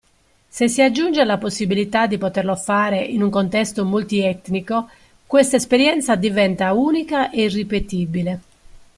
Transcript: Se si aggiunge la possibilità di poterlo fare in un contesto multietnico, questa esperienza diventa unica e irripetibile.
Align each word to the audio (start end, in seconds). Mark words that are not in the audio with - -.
Se 0.49 0.67
si 0.67 0.81
aggiunge 0.81 1.23
la 1.23 1.37
possibilità 1.37 2.07
di 2.07 2.17
poterlo 2.17 2.55
fare 2.55 3.03
in 3.03 3.21
un 3.21 3.29
contesto 3.29 3.85
multietnico, 3.85 4.89
questa 5.27 5.57
esperienza 5.57 6.15
diventa 6.15 6.73
unica 6.73 7.29
e 7.29 7.43
irripetibile. 7.43 8.39